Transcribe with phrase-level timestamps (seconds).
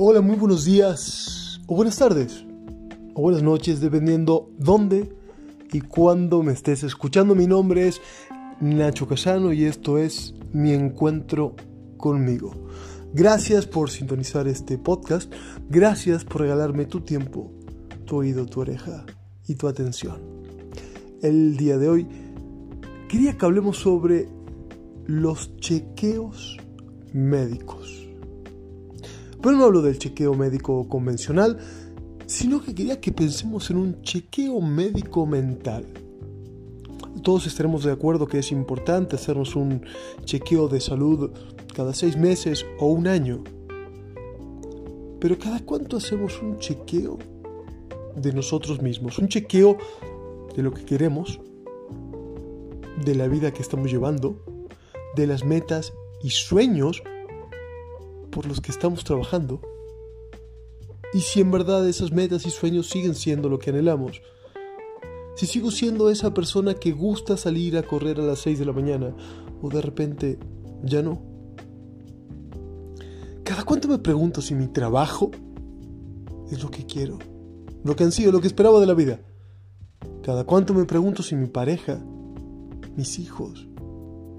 [0.00, 2.44] Hola, muy buenos días, o buenas tardes,
[3.14, 5.12] o buenas noches, dependiendo dónde
[5.72, 7.34] y cuándo me estés escuchando.
[7.34, 8.00] Mi nombre es
[8.60, 11.56] Nacho Casano y esto es Mi Encuentro
[11.96, 12.52] conmigo.
[13.12, 15.32] Gracias por sintonizar este podcast,
[15.68, 17.50] gracias por regalarme tu tiempo,
[18.04, 19.04] tu oído, tu oreja
[19.48, 20.20] y tu atención.
[21.22, 22.06] El día de hoy
[23.08, 24.28] quería que hablemos sobre
[25.08, 26.56] los chequeos
[27.12, 28.07] médicos.
[29.42, 31.58] Pero no hablo del chequeo médico convencional,
[32.26, 35.86] sino que quería que pensemos en un chequeo médico mental.
[37.22, 39.82] Todos estaremos de acuerdo que es importante hacernos un
[40.24, 41.30] chequeo de salud
[41.74, 43.42] cada seis meses o un año.
[45.20, 47.18] Pero ¿cada cuánto hacemos un chequeo
[48.16, 49.18] de nosotros mismos?
[49.18, 49.78] Un chequeo
[50.54, 51.40] de lo que queremos,
[53.04, 54.42] de la vida que estamos llevando,
[55.16, 57.02] de las metas y sueños
[58.30, 59.60] por los que estamos trabajando
[61.12, 64.20] y si en verdad esas metas y sueños siguen siendo lo que anhelamos.
[65.36, 68.72] Si sigo siendo esa persona que gusta salir a correr a las 6 de la
[68.72, 69.14] mañana
[69.62, 70.38] o de repente
[70.82, 71.22] ya no.
[73.44, 75.30] Cada cuánto me pregunto si mi trabajo
[76.50, 77.18] es lo que quiero,
[77.84, 79.20] lo que han sido, lo que esperaba de la vida.
[80.22, 81.98] Cada cuánto me pregunto si mi pareja,
[82.96, 83.66] mis hijos,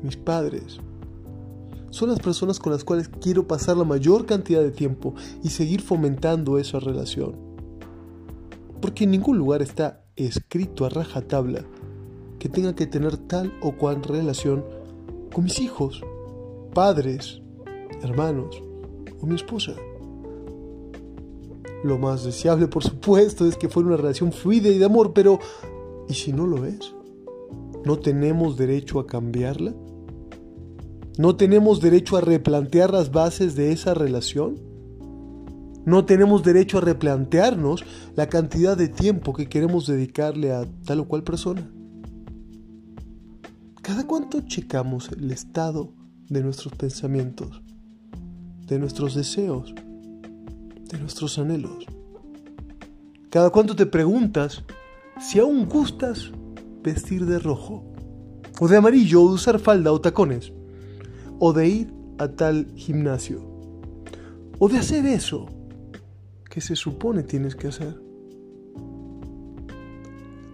[0.03, 0.79] mis padres,
[1.89, 5.81] son las personas con las cuales quiero pasar la mayor cantidad de tiempo y seguir
[5.81, 7.35] fomentando esa relación.
[8.81, 11.65] Porque en ningún lugar está escrito a rajatabla
[12.39, 14.63] que tenga que tener tal o cual relación
[15.33, 16.01] con mis hijos,
[16.73, 17.41] padres,
[18.01, 18.63] hermanos
[19.21, 19.73] o mi esposa.
[21.83, 25.39] Lo más deseable, por supuesto, es que fuera una relación fluida y de amor, pero
[26.09, 26.93] ¿y si no lo es?
[27.85, 29.73] ¿No tenemos derecho a cambiarla?
[31.19, 34.55] ¿No tenemos derecho a replantear las bases de esa relación?
[35.85, 37.83] ¿No tenemos derecho a replantearnos
[38.15, 41.69] la cantidad de tiempo que queremos dedicarle a tal o cual persona?
[43.81, 45.91] ¿Cada cuánto checamos el estado
[46.29, 47.63] de nuestros pensamientos,
[48.65, 51.85] de nuestros deseos, de nuestros anhelos?
[53.29, 54.63] ¿Cada cuánto te preguntas
[55.19, 56.31] si aún gustas
[56.81, 57.83] vestir de rojo,
[58.61, 60.53] o de amarillo, o usar falda o tacones?
[61.39, 63.41] O de ir a tal gimnasio,
[64.59, 65.47] o de hacer eso
[66.49, 67.99] que se supone tienes que hacer.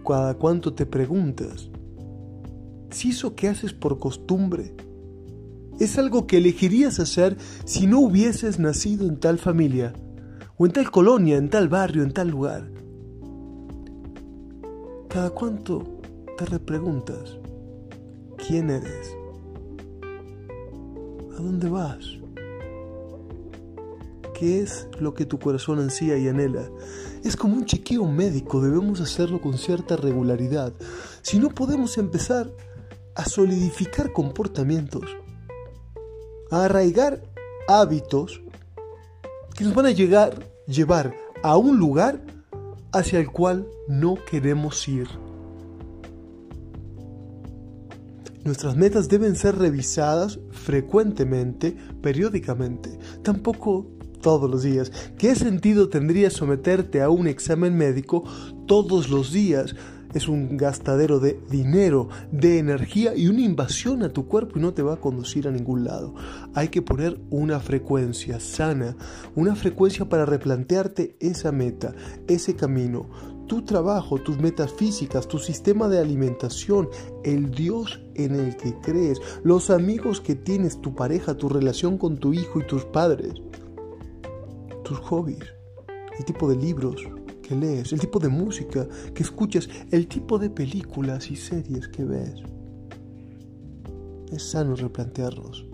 [0.06, 1.68] Cada cuánto te preguntas
[2.90, 4.74] si eso que haces por costumbre
[5.78, 9.92] es algo que elegirías hacer si no hubieses nacido en tal familia,
[10.56, 12.70] o en tal colonia, en tal barrio, en tal lugar.
[15.08, 16.00] Cada cuánto
[16.38, 17.38] te repreguntas
[18.46, 19.15] quién eres.
[21.36, 21.98] ¿A dónde vas?
[24.32, 26.70] ¿Qué es lo que tu corazón ansía y anhela?
[27.24, 30.72] Es como un chequeo médico, debemos hacerlo con cierta regularidad.
[31.20, 32.50] Si no podemos empezar
[33.14, 35.04] a solidificar comportamientos,
[36.50, 37.22] a arraigar
[37.68, 38.40] hábitos
[39.54, 42.22] que nos van a llegar, llevar a un lugar
[42.92, 45.08] hacia el cual no queremos ir.
[48.46, 53.90] Nuestras metas deben ser revisadas frecuentemente, periódicamente, tampoco
[54.22, 54.92] todos los días.
[55.18, 58.22] ¿Qué sentido tendría someterte a un examen médico
[58.68, 59.74] todos los días?
[60.14, 64.74] Es un gastadero de dinero, de energía y una invasión a tu cuerpo y no
[64.74, 66.14] te va a conducir a ningún lado.
[66.54, 68.96] Hay que poner una frecuencia sana,
[69.34, 71.94] una frecuencia para replantearte esa meta,
[72.26, 73.08] ese camino
[73.46, 76.88] tu trabajo, tus metas físicas, tu sistema de alimentación,
[77.24, 82.18] el Dios en el que crees, los amigos que tienes, tu pareja, tu relación con
[82.18, 83.34] tu hijo y tus padres,
[84.82, 85.44] tus hobbies,
[86.18, 87.06] el tipo de libros
[87.46, 92.04] que lees, el tipo de música que escuchas, el tipo de películas y series que
[92.04, 92.42] ves.
[94.32, 95.64] Es sano replantearnos.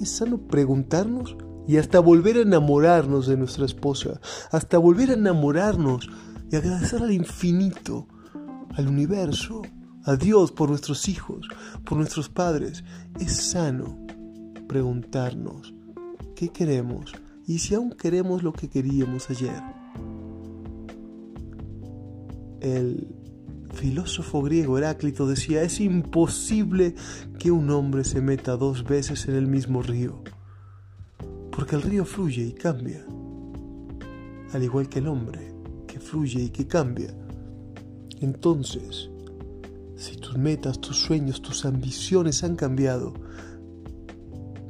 [0.00, 1.36] Es sano preguntarnos
[1.66, 4.20] y hasta volver a enamorarnos de nuestra esposa,
[4.50, 6.08] hasta volver a enamorarnos
[6.50, 8.06] y agradecer al infinito,
[8.74, 9.62] al universo,
[10.04, 11.48] a Dios por nuestros hijos,
[11.84, 12.84] por nuestros padres.
[13.18, 13.98] Es sano
[14.68, 15.74] preguntarnos
[16.34, 17.12] qué queremos
[17.46, 19.75] y si aún queremos lo que queríamos ayer.
[22.60, 23.08] El
[23.74, 26.94] filósofo griego Heráclito decía, es imposible
[27.38, 30.22] que un hombre se meta dos veces en el mismo río,
[31.50, 33.04] porque el río fluye y cambia,
[34.52, 35.56] al igual que el hombre
[36.06, 37.14] fluye y que cambia.
[38.20, 39.10] Entonces,
[39.96, 43.14] si tus metas, tus sueños, tus ambiciones han cambiado,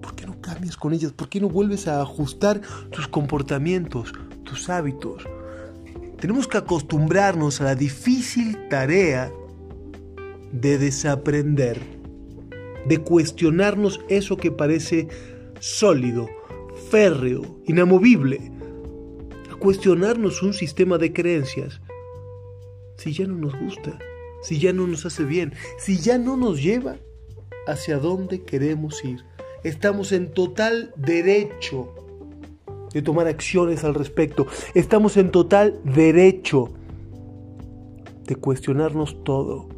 [0.01, 1.13] ¿por qué no cambias con ellas?
[1.13, 2.61] ¿Por qué no vuelves a ajustar
[2.91, 4.13] tus comportamientos,
[4.45, 5.23] tus hábitos?
[6.19, 9.33] Tenemos que acostumbrarnos a la difícil tarea
[10.53, 11.81] de desaprender,
[12.87, 15.09] de cuestionarnos eso que parece
[15.61, 16.29] sólido,
[16.91, 18.51] férreo, inamovible,
[19.53, 21.81] a cuestionarnos un sistema de creencias
[22.97, 23.99] si ya no nos gusta,
[24.43, 26.97] si ya no nos hace bien, si ya no nos lleva
[27.67, 29.25] hacia dónde queremos ir.
[29.65, 31.95] Estamos en total derecho
[32.97, 34.47] de tomar acciones al respecto.
[34.73, 36.71] Estamos en total derecho
[38.25, 39.69] de cuestionarnos todo.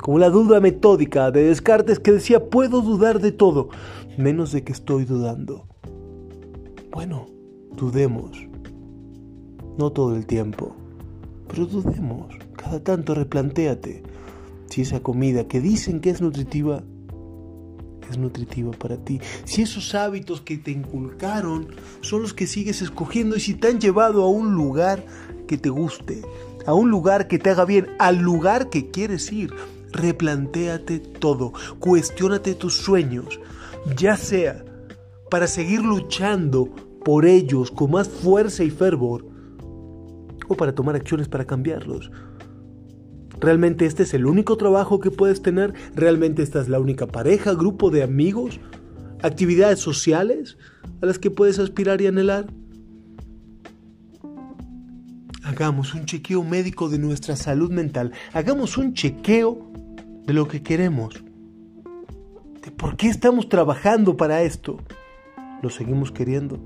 [0.00, 3.70] Como la duda metódica de Descartes que decía, puedo dudar de todo,
[4.16, 5.66] menos de que estoy dudando.
[6.92, 7.26] Bueno,
[7.76, 8.30] dudemos.
[9.76, 10.76] No todo el tiempo,
[11.48, 12.32] pero dudemos.
[12.54, 14.04] Cada tanto replantéate
[14.66, 16.84] si esa comida que dicen que es nutritiva
[18.12, 19.20] es nutritiva para ti.
[19.44, 21.68] Si esos hábitos que te inculcaron
[22.00, 25.04] son los que sigues escogiendo y si te han llevado a un lugar
[25.46, 26.22] que te guste,
[26.66, 29.52] a un lugar que te haga bien, al lugar que quieres ir,
[29.92, 33.40] replantéate todo, cuestiónate tus sueños,
[33.96, 34.64] ya sea
[35.30, 36.68] para seguir luchando
[37.04, 39.24] por ellos con más fuerza y fervor
[40.48, 42.10] o para tomar acciones para cambiarlos.
[43.40, 45.72] ¿Realmente este es el único trabajo que puedes tener?
[45.94, 48.60] ¿Realmente esta es la única pareja, grupo de amigos,
[49.22, 50.58] actividades sociales
[51.00, 52.46] a las que puedes aspirar y anhelar?
[55.42, 58.12] Hagamos un chequeo médico de nuestra salud mental.
[58.32, 59.72] Hagamos un chequeo
[60.26, 61.24] de lo que queremos.
[62.62, 64.78] De por qué estamos trabajando para esto.
[65.62, 66.58] ¿Lo seguimos queriendo?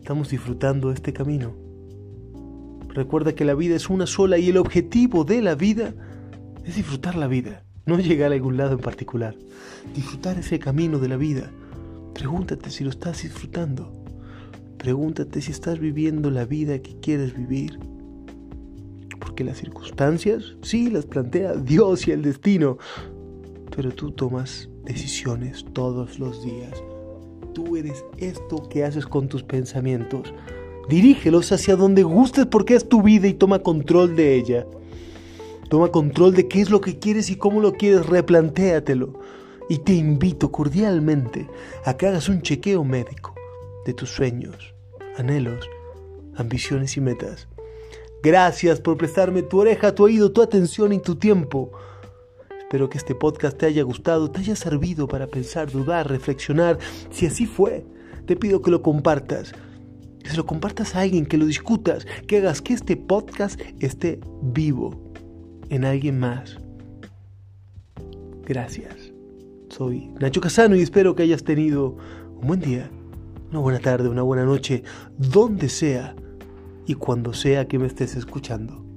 [0.00, 1.67] ¿Estamos disfrutando este camino?
[2.94, 5.94] Recuerda que la vida es una sola y el objetivo de la vida
[6.64, 9.34] es disfrutar la vida, no llegar a algún lado en particular.
[9.94, 11.50] Disfrutar ese camino de la vida.
[12.14, 13.92] Pregúntate si lo estás disfrutando.
[14.76, 17.78] Pregúntate si estás viviendo la vida que quieres vivir.
[19.18, 22.78] Porque las circunstancias, sí, las plantea Dios y el destino.
[23.74, 26.82] Pero tú tomas decisiones todos los días.
[27.54, 30.32] Tú eres esto que haces con tus pensamientos.
[30.88, 34.66] Dirígelos hacia donde gustes porque es tu vida y toma control de ella.
[35.68, 39.20] Toma control de qué es lo que quieres y cómo lo quieres, replantéatelo.
[39.68, 41.46] Y te invito cordialmente
[41.84, 43.34] a que hagas un chequeo médico
[43.84, 44.74] de tus sueños,
[45.18, 45.68] anhelos,
[46.36, 47.48] ambiciones y metas.
[48.22, 51.70] Gracias por prestarme tu oreja, tu oído, tu atención y tu tiempo.
[52.60, 56.78] Espero que este podcast te haya gustado, te haya servido para pensar, dudar, reflexionar.
[57.10, 57.84] Si así fue,
[58.24, 59.52] te pido que lo compartas
[60.28, 64.20] que se lo compartas a alguien, que lo discutas, que hagas que este podcast esté
[64.42, 64.94] vivo
[65.70, 66.58] en alguien más.
[68.44, 69.10] Gracias.
[69.70, 71.96] Soy Nacho Casano y espero que hayas tenido
[72.42, 72.90] un buen día,
[73.50, 74.82] una buena tarde, una buena noche,
[75.16, 76.14] donde sea
[76.86, 78.87] y cuando sea que me estés escuchando.